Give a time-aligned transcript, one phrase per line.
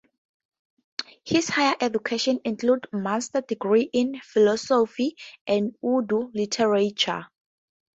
[1.23, 7.27] His higher education includes master degrees in Philosophy and Urdu literature.